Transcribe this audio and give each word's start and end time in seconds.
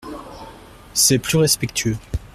C’est 0.95 1.19
plus 1.19 1.37
respectueux. 1.37 1.95